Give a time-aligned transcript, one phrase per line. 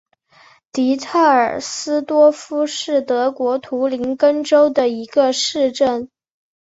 [0.71, 6.09] 迪特尔斯多夫是德国图林根州的一个市镇。